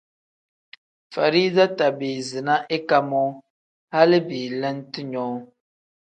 Farida 1.13 1.63
tabiizi 1.77 2.39
na 2.47 2.55
ika 2.77 2.97
moo 3.09 3.31
hali 3.93 4.17
belente 4.27 4.99
nyoo. 5.11 5.37